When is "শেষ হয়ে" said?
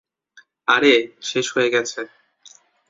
1.21-1.69